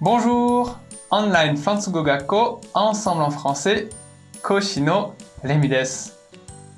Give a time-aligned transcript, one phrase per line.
[0.00, 0.74] Bonjour!
[1.10, 3.92] オンラインフランス語学校 Ensemble en français
[4.42, 6.18] 講師のレミです。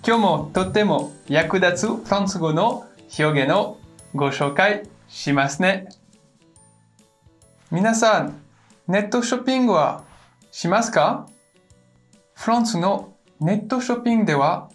[0.07, 2.87] 今日もとても役立つフランス語の
[3.19, 3.79] 表現を
[4.15, 5.89] ご紹介しますね。
[7.71, 8.43] 皆さん、
[8.87, 10.05] ネットショッピングは
[10.51, 11.27] しますか
[12.35, 14.69] フランスのネットショッピングでは、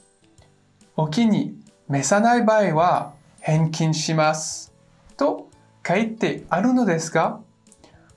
[0.95, 4.73] お気に召さない場合は返金します
[5.15, 5.47] と
[5.87, 7.39] 書いてあるのですが、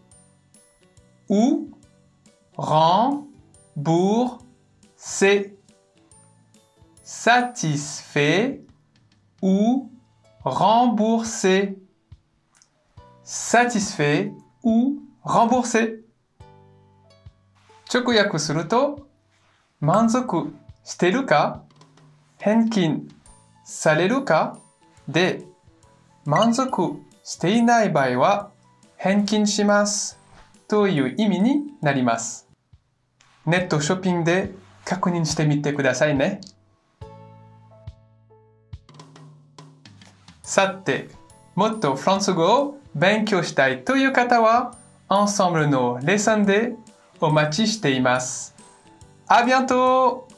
[1.30, 1.70] ou
[2.58, 4.46] remboursé
[7.04, 8.62] satisfait
[9.42, 9.90] ou
[10.44, 11.78] remboursé
[13.24, 16.01] satisfait ou remboursé
[17.93, 19.07] 直訳すると
[19.81, 20.53] 満足
[20.85, 21.63] してるか
[22.39, 23.09] 返金
[23.65, 24.59] されるか
[25.09, 25.45] で
[26.25, 28.51] 満足していない場合は
[28.97, 30.19] 返金します
[30.69, 32.49] という意味になります。
[33.47, 34.53] ネットショッピングで
[34.85, 36.41] 確認してみてくださいね。
[40.43, 41.09] さて、
[41.60, 44.76] もっとフランス語を勉強したいという方は、
[45.10, 46.76] Ensemble のレッスンで
[47.22, 48.56] お待ちしています。
[49.28, 50.29] À bientôt!